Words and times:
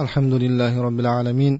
الحمد 0.00 0.34
لله 0.34 0.82
رب 0.86 0.98
العالمين 1.00 1.54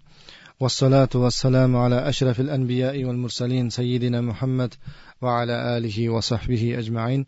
والصلاة 0.60 1.12
والسلام 1.14 1.76
على 1.76 2.08
أشرف 2.08 2.40
الأنبياء 2.40 3.04
والمرسلين 3.04 3.70
سيدنا 3.70 4.20
محمد 4.20 4.74
وعلى 5.22 5.56
آله 5.76 6.08
وصحبه 6.08 6.78
أجمعين 6.78 7.26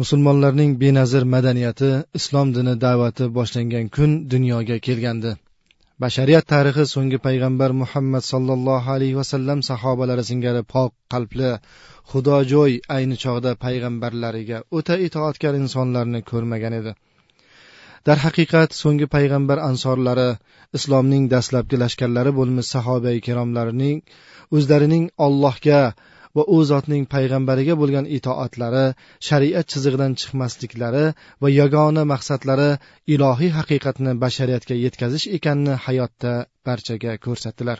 musulmonlarning 0.00 0.80
benazir 0.80 1.22
madaniyati 1.34 1.90
islom 2.18 2.48
dini 2.56 2.74
da'vati 2.84 3.24
boshlangan 3.38 3.86
kun 3.96 4.10
dunyoga 4.32 4.76
kelgandi 4.86 5.30
bashariyat 6.02 6.44
tarixi 6.52 6.84
so'nggi 6.94 7.18
payg'ambar 7.26 7.70
muhammad 7.82 8.24
sollallohu 8.32 8.90
alayhi 8.96 9.16
vasallam 9.20 9.58
sahobalari 9.70 10.24
singari 10.30 10.62
pok 10.74 10.90
qalbli 11.12 11.50
xudojo'y 12.10 12.72
ayni 12.96 13.16
chog'da 13.24 13.52
payg'ambarlariga 13.64 14.58
o'ta 14.76 14.94
itoatkor 15.06 15.54
insonlarni 15.62 16.20
ko'rmagan 16.30 16.72
edi 16.80 16.92
Darhaqiqat 18.08 18.70
so'nggi 18.80 19.06
payg'ambar 19.14 19.58
ansorlari 19.68 20.28
islomning 20.78 21.24
dastlabki 21.34 21.76
lashkarlari 21.82 22.32
bo'lmish 22.38 22.68
sahoba 22.74 23.14
ikromlarining 23.20 23.96
o'zlarining 24.56 25.06
ollohga 25.26 25.80
va 26.36 26.44
u 26.56 26.58
zotning 26.70 27.04
payg'ambariga 27.14 27.74
bo'lgan 27.82 28.06
itoatlari 28.18 28.84
shariat 29.28 29.66
chizig'idan 29.72 30.12
chiqmasliklari 30.20 31.04
va 31.42 31.48
yagona 31.60 32.04
maqsadlari 32.12 32.70
ilohiy 33.14 33.52
haqiqatni 33.58 34.12
bashariyatga 34.24 34.76
yetkazish 34.84 35.26
ekanini 35.38 35.74
hayotda 35.86 36.34
barchaga 36.68 37.12
ko'rsatdilar. 37.26 37.78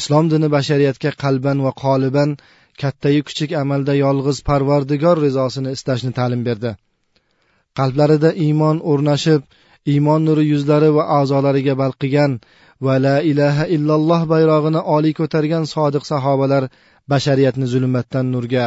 Islom 0.00 0.26
dini 0.32 0.48
bashariyatga 0.56 1.10
qalban 1.24 1.58
va 1.66 1.72
qoliban 1.84 2.30
kattayu 2.82 3.22
kichik 3.28 3.50
amalda 3.62 3.94
yolg'iz 4.04 4.38
parvardigor 4.50 5.16
rizosini 5.26 5.76
istashni 5.76 6.12
ta'lim 6.18 6.44
berdi. 6.50 6.70
Qalblarida 7.80 8.30
iymon 8.46 8.76
o'rnashib 8.92 9.42
iymon 9.94 10.20
nuri 10.28 10.44
yuzlari 10.52 10.90
va 10.96 11.04
a'zolariga 11.18 11.74
balqigan 11.82 12.32
va 12.86 12.94
la 13.06 13.16
ilaha 13.32 13.64
illalloh 13.76 14.20
bayrog'ini 14.32 14.80
oliy 14.96 15.14
ko'targan 15.20 15.64
sodiq 15.74 16.04
sahobalar 16.12 16.64
bashariyatni 17.12 17.66
zulmatdan 17.74 18.26
nurga 18.34 18.66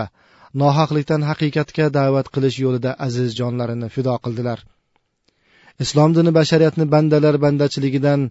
nohaqlikdan 0.61 1.21
haqiqatga 1.29 1.85
da'vat 1.97 2.27
qilish 2.35 2.57
yo'lida 2.65 2.91
aziz 3.07 3.29
jonlarini 3.39 3.87
fido 3.95 4.15
qildilar. 4.25 4.59
Islom 5.83 6.11
dini 6.17 6.31
bashariyatni 6.39 6.85
bandalar 6.95 7.35
bandachiligidan 7.45 8.21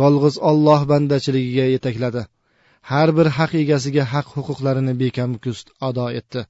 yolg'iz 0.00 0.34
olloh 0.50 0.80
bandachiligiga 0.92 1.66
yetakladi. 1.74 2.22
Har 2.90 3.08
bir 3.16 3.26
haq 3.38 3.52
egasiga 3.62 4.04
haq 4.12 4.26
huquqlarini 4.36 4.94
bekamkust 5.02 5.66
ado 5.88 6.06
etdi. 6.20 6.40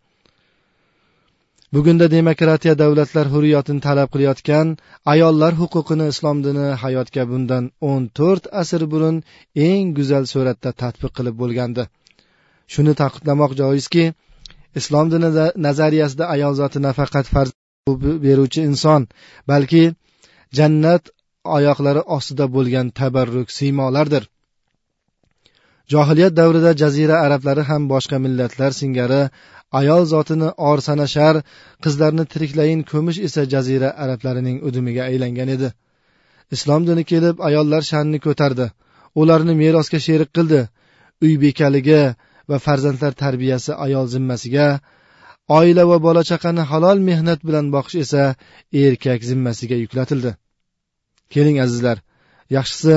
Bugunda 1.75 2.07
demokratiya 2.17 2.75
davlatlar 2.83 3.27
hurriyatini 3.35 3.81
talab 3.87 4.09
qilayotgan 4.15 4.67
ayollar 5.13 5.53
huquqini 5.61 6.07
islom 6.13 6.39
dini 6.47 6.67
hayotga 6.83 7.23
bundan 7.31 7.65
o'n 7.91 8.03
to'rt 8.19 8.45
asr 8.63 8.83
burun 8.93 9.17
eng 9.69 9.87
go'zal 9.99 10.25
suratda 10.33 10.71
tadbiq 10.83 11.13
qilib 11.19 11.37
bo'lgandi. 11.43 11.83
Shuni 12.73 12.93
ta'kidlamoq 13.01 13.53
joizki 13.61 14.05
islom 14.81 15.07
dini 15.15 15.31
nazariyasida 15.67 16.25
ayol 16.35 16.55
zoti 16.61 16.79
nafaqat 16.89 17.27
farz 17.35 17.51
beruvchi 18.27 18.61
inson 18.71 19.03
balki 19.51 19.83
jannat 20.59 21.05
oyoqlari 21.57 22.03
ostida 22.17 22.47
bo'lgan 22.57 22.87
tabarruk 22.99 23.49
siymolardir. 23.59 24.25
Johiliyat 25.93 26.35
davrida 26.41 26.71
jazira 26.83 27.17
arablari 27.25 27.63
ham 27.71 27.83
boshqa 27.93 28.17
millatlar 28.25 28.73
singari 28.81 29.23
ayol 29.81 30.03
zotini 30.13 30.49
or 30.69 30.79
sanashar 30.89 31.35
qizlarni 31.85 32.25
tiriklayin 32.33 32.81
ko'mish 32.93 33.19
esa 33.29 33.43
jazira 33.55 33.89
arablarining 34.03 34.59
udumiga 34.69 35.03
aylangan 35.11 35.49
edi. 35.57 35.69
Islom 36.55 36.83
dini 36.89 37.05
kelib 37.13 37.37
ayollar 37.49 37.83
sha'nini 37.91 38.19
ko'tardi. 38.27 38.67
Ularni 39.21 39.55
merosga 39.63 39.99
sherik 40.07 40.31
qildi. 40.37 40.61
Uy 41.25 41.33
bekaligi 41.45 42.03
va 42.51 42.59
farzandlar 42.67 43.13
tarbiyasi 43.23 43.73
ayol 43.87 44.07
zimmasiga 44.15 44.67
oila 45.59 45.85
va 45.91 45.99
bola 46.07 46.23
chaqani 46.31 46.63
halol 46.71 46.99
mehnat 47.09 47.41
bilan 47.49 47.67
boqish 47.77 47.99
esa 48.05 48.23
erkak 48.85 49.21
zimmasiga 49.31 49.77
yuklatildi. 49.85 50.31
Keling 51.33 51.59
azizlar 51.65 51.99
yaxshisi 52.57 52.97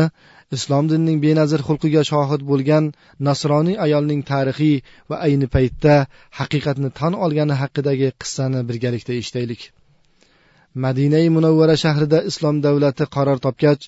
islom 0.53 0.89
dinining 0.91 1.19
benazir 1.25 1.61
xulqiga 1.67 2.01
shohid 2.11 2.41
bo'lgan 2.49 2.89
nasroniy 3.27 3.77
ayolning 3.85 4.21
tarixiy 4.31 4.75
va 5.09 5.15
ayni 5.27 5.47
paytda 5.55 5.95
haqiqatni 6.39 6.89
tan 6.99 7.13
olgani 7.25 7.55
haqidagi 7.61 8.09
qissani 8.21 8.61
birgalikda 8.69 9.13
eshitaylik. 9.21 9.61
Madinai 10.85 11.27
munavvara 11.35 11.75
shahrida 11.83 12.19
islom 12.31 12.55
davlati 12.65 13.05
qaror 13.15 13.39
topgach 13.45 13.83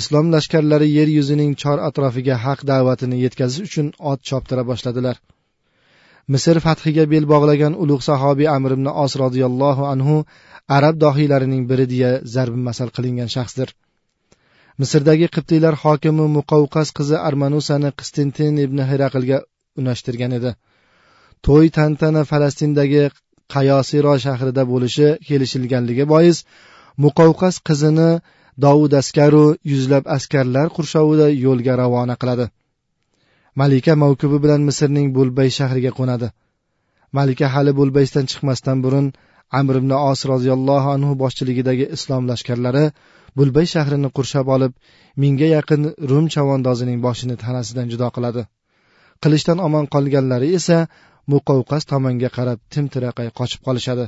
islom 0.00 0.26
lashkarlari 0.34 0.88
yer 0.98 1.08
yuzining 1.18 1.52
chor 1.62 1.78
atrofiga 1.88 2.36
haq 2.46 2.60
da'vatini 2.70 3.16
yetkazish 3.24 3.62
uchun 3.68 3.86
ot 4.10 4.20
choptira 4.28 4.62
boshladilar. 4.70 5.16
Misr 6.34 6.56
fathiga 6.66 7.04
bel 7.12 7.24
bog'lagan 7.32 7.74
ulug' 7.82 8.06
sahobiy 8.10 8.48
amr 8.56 8.70
ibn 8.76 8.86
os 9.04 9.12
roziyallohu 9.22 9.82
anhu 9.92 10.16
arab 10.78 10.94
dohiylarining 11.04 11.62
biri 11.70 11.86
deya 11.92 12.10
zarbi 12.34 12.60
masal 12.68 12.88
qilingan 12.96 13.30
shaxsdir. 13.36 13.68
Misrdagi 14.82 15.26
qibtiylar 15.34 15.74
hokimi 15.82 16.26
muqovqas 16.36 16.88
qizi 16.98 17.16
armanusani 17.28 17.90
qistintin 18.00 18.54
ibn 18.64 18.78
hiraqlga 18.90 19.38
unashtirgan 19.80 20.32
edi. 20.38 20.50
To'y 21.46 21.68
tantana 21.76 22.22
falastindagi 22.30 23.04
qayosiro 23.54 24.14
shahrida 24.24 24.62
bo'lishi 24.72 25.08
kelishilganligi 25.28 26.04
bois 26.14 26.36
muqovqas 27.04 27.56
qizini 27.68 28.10
dovud 28.64 28.92
askaru 29.02 29.44
yuzlab 29.72 30.04
askarlar 30.16 30.66
qurshovida 30.76 31.26
yo'lga 31.46 31.74
ravona 31.82 32.16
qiladi. 32.22 32.46
Malika 33.60 33.92
mavkubi 34.02 34.38
bilan 34.44 34.60
misrning 34.68 35.08
bulbay 35.16 35.48
shahriga 35.58 35.92
qo'nadi. 35.98 36.28
Malika 37.18 37.46
hali 37.54 37.72
bulbaysdan 37.78 38.24
chiqmasdan 38.30 38.78
burun 38.84 39.06
amr 39.60 39.74
ibn 39.80 39.92
os 39.92 40.20
roziyallohu 40.32 40.88
anhu 40.96 41.12
boshchiligidagi 41.22 41.86
islom 41.96 42.22
lashkarlari 42.30 42.84
bulbay 43.36 43.66
shahrini 43.74 44.08
qurshab 44.16 44.46
olib 44.56 44.72
mingga 45.22 45.48
yaqin 45.56 45.82
rum 46.10 46.24
chavandozining 46.34 47.00
boshini 47.06 47.36
tanasidan 47.44 47.86
judo 47.92 48.08
qiladi. 48.16 48.42
Qilichdan 49.22 49.58
omon 49.66 49.84
qolganlari 49.94 50.48
esa 50.58 50.78
muqovqas 51.32 51.82
tomonga 51.92 52.30
qarab 52.36 52.58
timtiraqay 52.72 53.28
qochib 53.38 53.60
qolishadi. 53.66 54.06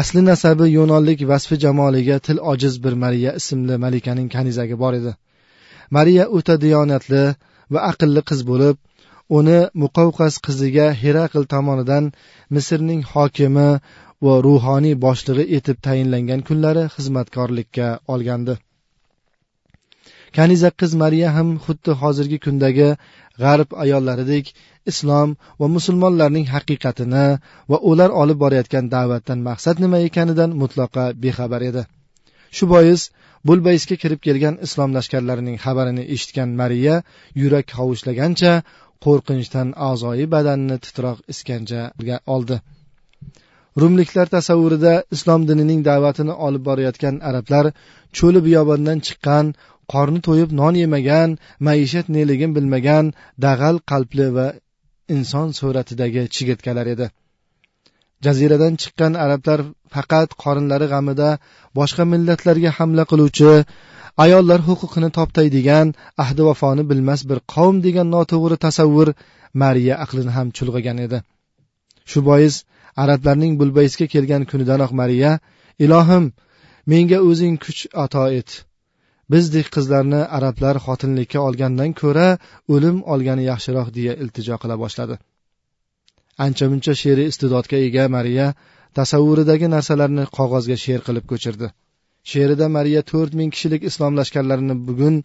Asli 0.00 0.20
nasabi 0.30 0.66
yunonlik 0.78 1.20
vasfi 1.30 1.56
jamoliga 1.64 2.16
til 2.26 2.38
ojiz 2.52 2.74
bir 2.84 2.94
mariya 3.04 3.30
ismli 3.40 3.74
malikaning 3.84 4.28
kanizagi 4.34 4.76
bor 4.82 4.92
edi. 5.00 5.12
Mariya 5.96 6.24
o'ta 6.36 6.54
diyonatli 6.64 7.22
va 7.72 7.80
aqlli 7.90 8.22
qiz 8.30 8.40
bo'lib 8.50 8.76
uni 9.36 9.58
muqavqas 9.82 10.34
qiziga 10.46 10.86
herakl 11.02 11.44
tomonidan 11.54 12.04
misrning 12.54 13.02
hokimi 13.12 13.70
va 14.24 14.34
ruhoniy 14.46 14.96
boshlig'i 15.04 15.44
etib 15.58 15.78
tayinlangan 15.86 16.40
kunlari 16.48 16.84
xizmatkorlikka 16.94 17.88
olgandi. 18.14 18.54
Kaniza 20.36 20.70
qiz 20.80 20.92
mariya 21.02 21.28
ham 21.36 21.48
xuddi 21.66 21.92
hozirgi 22.02 22.38
kundagi 22.46 22.88
g'arb 23.42 23.68
ayollaridek 23.84 24.46
islom 24.92 25.28
va 25.60 25.66
musulmonlarning 25.76 26.46
haqiqatini 26.54 27.26
va 27.70 27.78
ular 27.90 28.10
olib 28.22 28.38
borayotgan 28.44 28.90
da'vatdan 28.94 29.38
maqsad 29.48 29.76
nima 29.84 29.98
ekanidan 30.08 30.50
mutlaqo 30.62 31.04
bexabar 31.22 31.62
edi. 31.70 31.82
Shu 32.56 32.64
bois 32.74 33.00
bulbaysga 33.48 33.96
kirib 34.02 34.20
kelgan 34.26 34.54
islom 34.66 34.90
lashkarlarining 34.96 35.56
xabarini 35.64 36.04
eshitgan 36.14 36.50
mariya 36.60 36.94
yurak 37.42 37.68
hovuchlagancha 37.78 38.52
qo'rqinchdan 39.04 39.68
a'zoyi 39.88 40.26
badanini 40.34 40.76
titroq 40.84 41.18
iskanja 41.32 41.82
oldi. 42.34 42.56
Rumliklar 43.80 44.26
tasavvurida 44.36 44.92
islom 45.16 45.42
dinining 45.50 45.80
da'vatini 45.88 46.34
olib 46.46 46.62
borayotgan 46.68 47.16
arablar 47.28 47.66
cho'li 48.18 48.40
biyobondan 48.48 48.98
chiqqan 49.06 49.46
qorni 49.94 50.20
to'yib 50.28 50.50
non 50.60 50.74
yemagan 50.82 51.30
maishat 51.68 52.06
neligin 52.16 52.52
bilmagan 52.56 53.06
dag'al 53.46 53.76
qalbli 53.90 54.28
va 54.36 54.46
inson 55.16 55.48
suratidagi 55.60 56.22
chigirtkalar 56.34 56.86
edi. 56.94 57.06
Jaziradan 58.26 58.74
chiqqan 58.82 59.12
arablar 59.24 59.60
faqat 59.94 60.28
qorinlari 60.42 60.86
g'amida 60.92 61.28
boshqa 61.78 62.02
millatlarga 62.12 62.70
hamla 62.78 63.04
qiluvchi 63.10 63.52
ayollar 64.24 64.60
huquqini 64.68 65.10
toptaydigan 65.18 65.86
ahdi 66.24 66.42
vafoni 66.48 66.82
bilmas 66.90 67.20
bir 67.30 67.38
qavm 67.54 67.76
degan 67.86 68.08
noto'g'ri 68.16 68.56
tasavvur 68.66 69.08
mariya 69.62 69.94
aqlini 70.04 70.32
ham 70.36 70.48
chulg'agan 70.56 70.98
edi. 71.06 71.18
Shu 72.10 72.18
bois 72.28 72.54
arablarning 73.02 73.52
bulbaysga 73.60 74.06
kelgan 74.14 74.42
kunidanoq 74.50 74.92
mariya 75.00 75.30
ilohim 75.84 76.24
menga 76.92 77.18
o'zing 77.30 77.54
kuch 77.64 77.80
ato 78.04 78.24
et. 78.40 78.50
Bizdek 79.32 79.66
qizlarni 79.76 80.20
arablar 80.36 80.76
xotinlikka 80.86 81.38
olgandan 81.48 81.90
ko'ra 82.00 82.28
o'lim 82.74 82.96
olgani 83.12 83.44
yaxshiroq 83.50 83.88
deya 83.96 84.12
iltijo 84.22 84.56
qila 84.62 84.76
boshladi. 84.84 85.14
Ancha 86.46 86.66
muncha 86.72 86.94
she'riy 87.02 87.28
iste'dodga 87.32 87.78
ega 87.88 88.04
mariya 88.16 88.46
tasavvuridagi 88.98 89.66
narsalarni 89.74 90.24
qog'ozga 90.38 90.76
she'r 90.84 91.02
qilib 91.08 91.24
ko'chirdi. 91.32 91.68
She'rida 92.30 92.66
mariya 92.76 93.02
to'rt 93.10 93.32
ming 93.40 93.50
kishilik 93.54 93.82
islom 93.90 94.18
lashkarlarini 94.20 94.76
bugun 94.88 95.16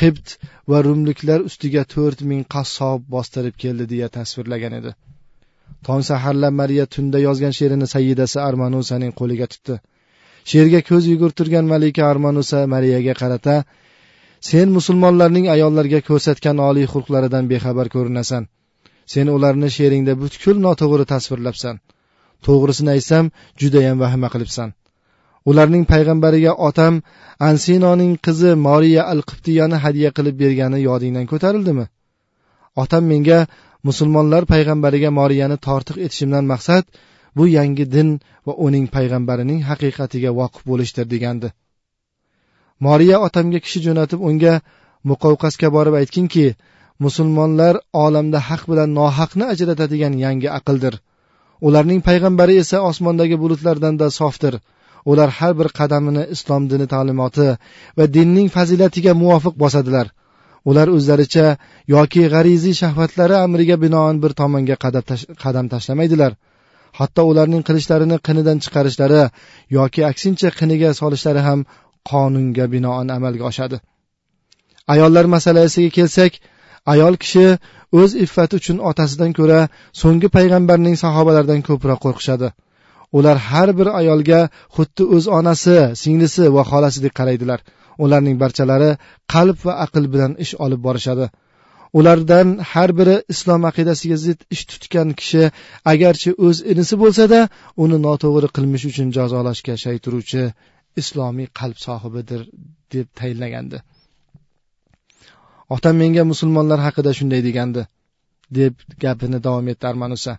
qibt 0.00 0.36
va 0.70 0.78
rumliklar 0.86 1.40
ustiga 1.48 1.82
to'rt 1.94 2.22
ming 2.30 2.42
qassob 2.54 3.04
bostirib 3.14 3.56
keldi 3.64 3.86
deya 3.92 4.08
tasvirlagan 4.16 4.78
edi. 4.80 4.92
Tong 5.86 6.02
saharlab 6.10 6.54
mariya 6.60 6.84
tunda 6.94 7.18
yozgan 7.26 7.54
she'rini 7.58 7.86
sayyidasi 7.94 8.38
armanusaning 8.48 9.12
qo'liga 9.20 9.46
tutdi. 9.54 9.76
She'rga 10.50 10.80
ko'z 10.90 11.04
yugurtirgan 11.12 11.66
malika 11.74 12.02
armanusa 12.12 12.58
mariyaga 12.74 13.14
qarata 13.22 13.56
sen 14.50 14.68
musulmonlarning 14.76 15.46
ayollarga 15.54 16.00
ko'rsatgan 16.08 16.58
oliy 16.68 16.86
xulqlaridan 16.92 17.44
bexabar 17.52 17.86
ko'rinasan. 17.96 18.42
Sen 19.12 19.26
ularni 19.36 19.68
she'ringda 19.76 20.12
butkul 20.22 20.56
noto'g'ri 20.66 21.04
tasvirlabsan. 21.12 21.74
To'g'risini 22.46 22.90
aytsam 22.96 23.24
judayam 23.60 23.96
vahima 24.04 24.28
qilibsan. 24.34 24.68
Ularning 25.50 25.84
payg'ambariga 25.92 26.52
otam 26.68 26.94
ansinoning 27.48 28.12
qizi 28.26 28.52
moriya 28.66 29.02
al 29.12 29.20
qibtiyani 29.28 29.76
hadya 29.84 30.10
qilib 30.16 30.36
bergani 30.42 30.78
yodingdan 30.88 31.26
ko'tarildimi? 31.32 31.84
Otam 32.82 33.04
menga 33.12 33.38
musulmonlar 33.88 34.42
payg'ambariga 34.52 35.10
moriyani 35.20 35.56
tortiq 35.66 35.96
etishimdan 36.06 36.44
maqsad 36.52 36.84
bu 37.36 37.44
yangi 37.58 37.84
din 37.94 38.08
va 38.46 38.52
uning 38.66 38.86
payg'ambarining 38.96 39.60
haqiqatiga 39.70 40.30
voqif 40.40 40.62
bo'lishdir 40.70 41.06
degandi. 41.12 41.48
Moriya 42.86 43.16
otamga 43.26 43.58
kishi 43.64 43.78
jo'natib 43.86 44.20
unga 44.28 44.54
muqovqasga 45.10 45.68
borib 45.76 45.94
aytginki 46.00 46.46
musulmonlar 47.04 47.74
olamda 48.04 48.38
haq 48.48 48.62
bilan 48.70 48.90
nohaqni 49.00 49.44
ajratadigan 49.52 50.14
yangi 50.24 50.48
aqldir. 50.58 50.94
Ularning 51.66 52.00
payg'ambari 52.08 52.54
esa 52.62 52.78
osmondagi 52.90 53.36
bulutlardanda 53.42 54.06
sofdir 54.20 54.54
ular 55.10 55.30
har 55.38 55.52
bir 55.58 55.68
qadamini 55.78 56.22
islom 56.34 56.62
dini 56.72 56.86
ta'limoti 56.94 57.48
va 57.98 58.04
dinning 58.16 58.48
fazilatiga 58.56 59.12
muvofiq 59.22 59.54
bosadilar. 59.62 60.06
Ular 60.70 60.88
o'zlaricha 60.96 61.46
yoki 61.94 62.22
g'ariziy 62.34 62.74
shahvatlari 62.82 63.36
amriga 63.46 63.76
binoan 63.84 64.16
bir 64.22 64.32
tomonga 64.40 64.76
qadam 65.44 65.66
tashlamaydilar. 65.74 66.32
Hatto 66.98 67.22
ularning 67.30 67.62
qilishlarini 67.68 68.16
qinidan 68.26 68.58
chiqarishlari 68.64 69.22
yoki 69.78 70.00
aksincha 70.10 70.48
qiniga 70.60 70.90
solishlari 71.00 71.42
ham 71.48 71.60
qonunga 72.10 72.64
binoan 72.74 73.06
amalga 73.16 73.44
oshadi. 73.50 73.76
Ayollar 74.94 75.26
masalasiga 75.36 75.90
kelsak 75.98 76.32
ayol 76.92 77.14
kishi 77.22 77.46
o'z 78.00 78.10
iffati 78.24 78.54
uchun 78.60 78.78
otasidan 78.90 79.32
ko'ra 79.38 79.60
so'nggi 80.02 80.28
payg'ambarning 80.36 80.96
sahobalaridan 81.04 81.60
ko'proq 81.68 81.98
qo'rqishadi. 82.06 82.48
Ular 83.18 83.36
har 83.48 83.68
bir 83.78 83.88
ayolga 84.00 84.40
xuddi 84.76 85.02
o'z 85.16 85.24
onasi 85.38 85.76
singlisi 86.02 86.44
va 86.56 86.62
xolasidek 86.70 87.12
qaraydilar. 87.18 87.60
Ularning 88.04 88.36
barchalari 88.42 88.90
qalb 89.34 89.56
va 89.66 89.72
aql 89.84 90.04
bilan 90.14 90.32
ish 90.44 90.52
olib 90.64 90.80
borishadi. 90.86 91.26
Ulardan 91.98 92.48
har 92.72 92.90
biri 92.98 93.16
islom 93.32 93.62
aqidasiga 93.70 94.16
zid 94.26 94.40
ish 94.54 94.64
tutgan 94.70 95.08
kishi 95.20 95.42
agarchi 95.92 96.30
o'z 96.46 96.56
inisi 96.72 96.94
bo'lsada 97.02 97.40
uni 97.84 97.98
noto'g'ri 98.06 98.48
qilmish 98.56 98.84
uchun 98.90 99.08
jazolashga 99.18 99.74
shay 99.84 99.96
turuvchi 100.04 100.42
islomiy 101.02 101.48
qalb 101.60 101.78
sohibidir 101.86 102.40
deb 102.94 103.06
tayinlagandi. 103.18 103.78
Otam 105.74 105.94
menga 106.02 106.22
musulmonlar 106.32 106.80
haqida 106.86 107.10
shunday 107.18 107.40
degandi 107.48 107.82
deb 108.58 108.74
gapini 109.04 109.38
davom 109.46 109.66
etdi 109.72 109.86
armanusa. 109.92 110.32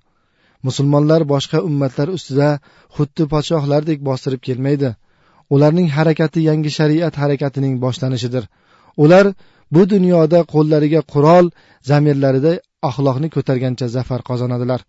Musulmonlar 0.67 1.21
boshqa 1.33 1.57
ummatlar 1.69 2.07
ustida 2.17 2.49
xuddi 2.95 3.23
podshohlardek 3.33 3.99
bostirib 4.09 4.41
kelmaydi. 4.47 4.89
Ularning 5.53 5.89
harakati 5.97 6.39
yangi 6.49 6.71
shariat 6.77 7.13
harakatining 7.21 7.73
boshlanishidir. 7.85 8.43
Ular 9.03 9.25
bu 9.73 9.81
dunyoda 9.93 10.39
qo'llariga 10.53 11.01
qurol 11.13 11.45
zamirlarida 11.89 12.53
axloqni 12.89 13.27
ko'targancha 13.35 13.87
zafar 13.97 14.21
qozonadilar. 14.29 14.81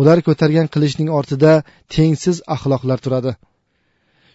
Ular 0.00 0.18
ko'targan 0.26 0.66
qilichning 0.74 1.08
ortida 1.18 1.52
tengsiz 1.94 2.36
axloqlar 2.54 2.98
turadi. 3.04 3.32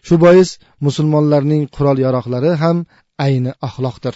Shu 0.07 0.15
bois 0.25 0.49
musulmonlarning 0.85 1.63
qurol 1.75 1.97
yaroqlari 2.05 2.51
ham 2.63 2.77
ayni 3.25 3.51
axloqdir. 3.67 4.15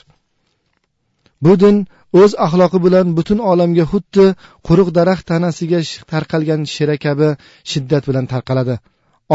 Bu 1.45 1.53
din 1.63 1.75
o'z 2.21 2.31
axloqi 2.45 2.79
bilan 2.85 3.07
butun 3.17 3.39
olamga 3.51 3.85
xuddi 3.91 4.25
quruq 4.67 4.89
daraxt 4.97 5.25
tanasiga 5.31 5.79
tarqalgan 6.11 6.61
shira 6.73 6.95
kabi 7.05 7.29
shiddat 7.71 8.03
bilan 8.09 8.25
tarqaladi. 8.33 8.75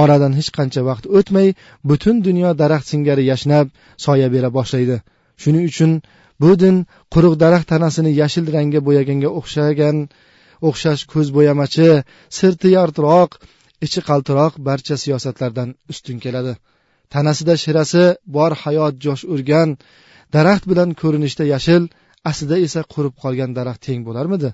Oradan 0.02 0.32
hech 0.38 0.50
qancha 0.56 0.80
vaqt 0.88 1.04
o'tmay 1.18 1.48
butun 1.90 2.16
dunyo 2.26 2.50
daraxt 2.62 2.86
singari 2.92 3.24
yashnab 3.32 3.66
soya 4.04 4.28
bera 4.34 4.48
boshlaydi. 4.56 4.96
Shuning 5.42 5.64
uchun 5.70 5.92
bu 6.42 6.50
din 6.62 6.76
quruq 7.14 7.34
daraxt 7.44 7.68
tanasini 7.72 8.12
yashil 8.22 8.44
rangga 8.56 8.80
bo'yaganga 8.86 9.28
o'xshagan 9.38 9.96
o'xshash 10.68 11.02
ko'z 11.12 11.28
bo'yamachi 11.36 11.88
sirti 12.38 12.68
yartiroq 12.76 13.30
ichi 13.86 14.00
qaltiroq 14.08 14.52
barcha 14.68 14.94
siyosatlardan 15.04 15.68
ustun 15.92 16.16
keladi. 16.24 16.52
Tanasida 17.14 17.54
shirasi 17.64 18.04
bor 18.36 18.52
hayot 18.62 18.94
josh 19.04 19.22
urgan 19.34 19.68
daraxt 20.36 20.64
bilan 20.70 20.90
ko'rinishda 21.02 21.44
yashil 21.54 21.82
aslida 22.30 22.56
esa 22.66 22.80
qurib 22.94 23.14
qolgan 23.22 23.50
daraxt 23.58 23.82
teng 23.86 24.00
bo'larmidi? 24.08 24.50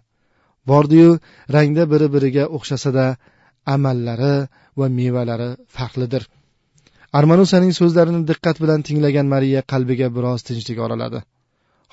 Bordiyu 0.70 1.10
rangda 1.54 1.84
biri 1.92 2.08
biriga 2.14 2.44
o'xshasada 2.56 3.06
amallari 3.74 4.34
va 4.78 4.86
mevalari 4.98 5.50
farqlidir. 5.76 6.22
Armanusaning 7.18 7.72
so'zlarini 7.80 8.20
diqqat 8.30 8.56
bilan 8.62 8.80
tinglagan 8.88 9.26
mariya 9.34 9.60
qalbiga 9.72 10.08
biroz 10.16 10.40
tinchlik 10.48 10.78
oraladi. 10.86 11.20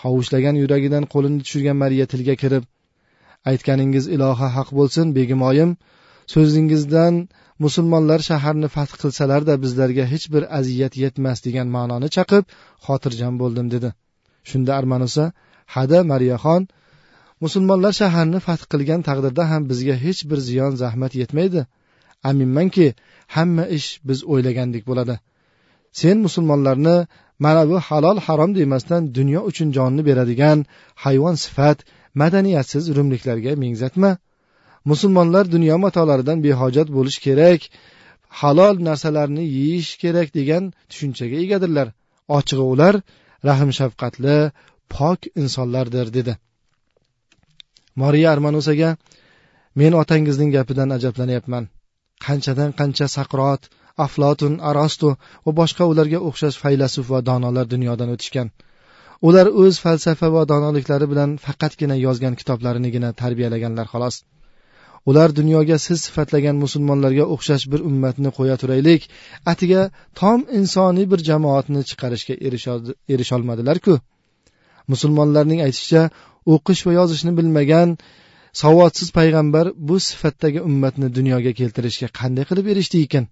Hovuchlagan 0.03 0.55
yuragidan 0.61 1.03
qo'lini 1.13 1.39
tushirgan 1.45 1.77
mariya 1.83 2.05
tilga 2.13 2.35
kirib 2.41 2.63
aytganingiz 3.51 4.05
iloha 4.15 4.47
haq 4.57 4.69
bo'lsin 4.79 5.07
begimoyim 5.17 5.71
so'zingizdan 6.33 7.13
musulmonlar 7.63 8.19
shaharni 8.29 8.67
fath 8.75 8.93
qilsalarda 9.01 9.53
bizlarga 9.63 10.05
hech 10.13 10.25
bir 10.33 10.43
aziyat 10.59 10.93
yetmas 11.03 11.37
degan 11.45 11.67
ma'noni 11.75 12.09
chaqib 12.15 12.43
xotirjam 12.85 13.33
bo'ldim 13.41 13.67
dedi. 13.75 13.89
Shunda 14.49 14.71
armanusa 14.79 15.23
hada 15.75 15.99
mariyaxon 16.11 16.61
musulmonlar 17.43 17.93
shaharni 18.01 18.39
fath 18.47 18.63
qilgan 18.71 19.01
taqdirda 19.07 19.43
ham 19.51 19.61
bizga 19.71 19.95
hech 20.05 20.21
bir 20.29 20.39
ziyon 20.47 20.73
zahmat 20.81 21.13
yetmaydi. 21.21 21.61
Aminmanki 22.29 22.87
hamma 23.35 23.65
ish 23.77 23.89
biz 24.07 24.19
o'ylagandek 24.31 24.83
bo'ladi. 24.89 25.15
Sen 25.99 26.17
musulmonlarni 26.25 26.97
mana 27.45 27.63
bu 27.69 27.77
halol 27.87 28.17
harom 28.25 28.51
demasdan 28.59 29.01
dunyo 29.17 29.41
uchun 29.49 29.69
jonni 29.77 30.01
beradigan 30.09 30.59
hayvon 31.03 31.35
sifat 31.43 31.77
madaniyatsiz 32.21 32.83
rumliklarga 32.97 33.51
mengzatma 33.63 34.11
musulmonlar 34.91 35.45
dunyo 35.55 35.75
matolaridan 35.85 36.39
behojat 36.47 36.87
bo'lish 36.97 37.19
kerak 37.25 37.61
halol 38.41 38.75
narsalarni 38.87 39.43
yeyish 39.57 39.91
kerak 40.03 40.29
degan 40.37 40.63
tushunchaga 40.89 41.37
egadirlar. 41.45 41.87
Ochig'i 42.37 42.65
ular 42.73 42.95
rahm 43.49 43.69
shafqatli 43.79 44.37
pok 44.95 45.19
insonlardir 45.41 46.07
dedi. 46.17 46.33
Moriya 48.01 48.27
armanusaga 48.35 48.89
men 49.79 49.93
otangizning 50.01 50.51
gapidan 50.57 50.89
ajablanyapman. 50.97 51.63
Qanchadan 52.25 52.71
qancha 52.79 53.07
saqrot 53.17 53.61
aflotun 54.05 54.53
arostu 54.69 55.09
va 55.45 55.51
boshqa 55.61 55.83
ularga 55.91 56.19
o'xshash 56.27 56.57
faylasuf 56.63 57.05
va 57.13 57.19
donolar 57.29 57.65
dunyodan 57.73 58.09
o'tishgan. 58.15 58.47
Ular 59.27 59.47
o'z 59.63 59.75
falsafa 59.83 60.27
va 60.35 60.43
donoliklari 60.51 61.05
bilan 61.11 61.29
faqatgina 61.45 61.95
yozgan 62.05 62.33
kitoblarinigina 62.39 63.09
tarbiyalaganlar 63.21 63.87
xolos. 63.93 64.15
Ular 65.09 65.29
dunyoga 65.39 65.77
siz 65.85 65.99
sifatlagan 66.07 66.55
musulmonlarga 66.63 67.25
o'xshash 67.33 67.65
bir 67.71 67.81
ummatni 67.89 68.29
qo'ya 68.37 68.55
turaylik. 68.61 69.01
Atiga 69.51 69.81
tom 70.21 70.39
insoniy 70.59 71.05
bir 71.11 71.19
jamoatni 71.29 71.81
chiqarishga 71.89 72.33
erisholmadilarku. 73.13 73.93
Musulmonlarning 74.91 75.59
aytishicha 75.67 76.03
o'qish 76.53 76.81
va 76.87 76.91
yozishni 76.99 77.31
bilmagan 77.39 77.97
savodsiz 78.61 79.07
payg'ambar 79.19 79.65
bu 79.89 79.95
sifatdagi 80.09 80.59
ummatni 80.69 81.07
dunyoga 81.17 81.51
keltirishga 81.59 82.07
qanday 82.19 82.45
qilib 82.49 82.67
erishdi 82.73 82.97
ekan? 83.05 83.25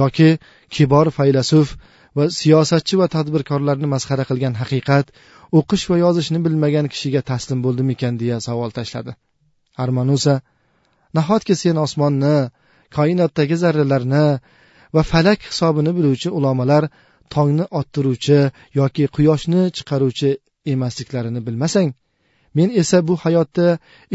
Yoki 0.00 0.28
kibor 0.74 1.06
faylasuf 1.18 1.76
va 2.16 2.24
siyosatchi 2.40 2.94
va 3.00 3.06
tadbirkorlarni 3.16 3.88
masxara 3.94 4.24
qilgan 4.30 4.54
haqiqat 4.62 5.06
o'qish 5.58 5.84
va 5.90 5.96
yozishni 6.04 6.38
bilmagan 6.46 6.86
kishiga 6.92 7.20
taslim 7.30 7.58
bo'ldimikan 7.66 8.18
deya 8.22 8.38
savol 8.48 8.70
tashladi. 8.78 9.12
Armanusa 9.84 10.34
nahotki 11.16 11.54
sen 11.62 11.76
osmonni 11.86 12.36
koinotdagi 12.96 13.56
zarralarni 13.62 14.26
va 14.94 15.02
falak 15.12 15.40
hisobini 15.50 15.90
biluvchi 15.96 16.28
ulamolar 16.38 16.84
tongni 17.34 17.64
ottiruvchi 17.80 18.38
yoki 18.80 19.04
quyoshni 19.16 19.62
chiqaruvchi 19.76 20.30
emasliklarini 20.72 21.40
bilmasang 21.46 21.90
men 22.54 22.68
esa 22.82 22.98
bu 23.08 23.14
hayotda 23.24 23.66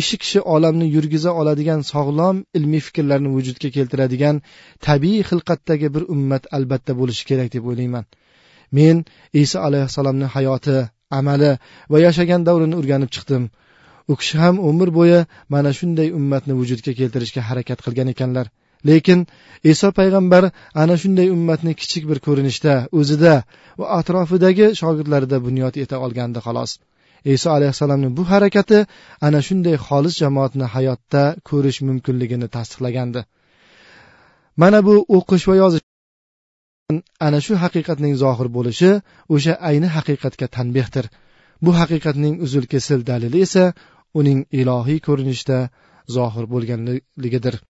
ishi 0.02 0.16
kishi 0.22 0.40
olamni 0.56 0.88
yurgiza 0.96 1.32
oladigan 1.42 1.82
sog'lom 1.92 2.36
ilmiy 2.58 2.82
fikrlarni 2.88 3.30
vujudga 3.36 3.70
keltiradigan 3.78 4.36
tabiiy 4.88 5.22
xilqatdagi 5.30 5.88
bir 5.96 6.04
ummat 6.16 6.44
albatta 6.58 6.92
bo'lishi 7.00 7.24
kerak 7.30 7.50
deb 7.56 7.64
o'ylayman. 7.70 8.06
Men 8.78 8.96
iso 9.44 9.58
alayhissalomni 9.68 10.28
hayoti 10.36 10.78
amali 11.20 11.52
va 11.92 11.98
yashagan 12.06 12.42
davrini 12.48 12.76
o'rganib 12.80 13.10
chiqdim. 13.16 13.44
U 14.12 14.14
kishi 14.20 14.38
ham 14.44 14.56
umr 14.70 14.90
bo'yi 15.00 15.20
mana 15.54 15.70
shunday 15.80 16.08
ummatni 16.20 16.54
vujudga 16.60 16.92
keltirishga 17.00 17.42
harakat 17.50 17.80
qilgan 17.86 18.08
ekanlar. 18.14 18.48
Lekin 18.90 19.20
iso 19.72 19.88
payg'ambar 20.00 20.44
ana 20.82 20.96
shunday 21.02 21.28
ummatni 21.36 21.74
kichik 21.82 22.04
bir 22.10 22.20
ko'rinishda 22.28 22.74
o'zida 23.00 23.34
va 23.80 23.86
atrofidagi 24.00 24.68
shogirdlarida 24.82 25.38
bunyod 25.48 25.74
eta 25.84 25.96
olgandi 26.06 26.40
xolos. 26.46 26.72
Iso 27.36 27.50
alayhissalomning 27.58 28.14
bu 28.18 28.24
harakati 28.32 28.80
ana 29.28 29.40
shunday 29.48 29.76
xolis 29.88 30.16
jamoatni 30.24 30.66
hayotda 30.76 31.24
ko'rish 31.50 31.80
mumkinligini 31.88 32.48
tasdiqlagandi. 32.56 33.22
Mana 34.62 34.80
bu 34.88 34.94
o'qish 35.18 35.46
va 35.50 35.56
yozish 35.62 35.86
ana 37.28 37.40
shu 37.46 37.54
haqiqatning 37.64 38.14
zohir 38.24 38.48
bo'lishi 38.58 38.92
o'sha 39.36 39.54
ayni 39.70 39.88
haqiqatga 39.96 40.48
tanbehdir. 40.58 41.06
Bu 41.66 41.72
haqiqatning 41.80 42.36
uzil 42.46 42.66
kesil 42.74 43.00
dalili 43.10 43.38
esa 43.48 43.64
uning 44.14 44.46
ilohiy 44.62 45.00
ko'rinishda 45.08 45.60
zohir 46.18 46.48
bo'lganligidir. 46.54 47.60